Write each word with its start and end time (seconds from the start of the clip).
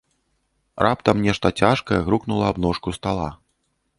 Раптам 0.85 1.17
нешта 1.25 1.51
цяжкае 1.65 1.99
грукнула 2.09 2.43
аб 2.53 2.57
ножку 2.65 2.89
стала. 2.99 3.29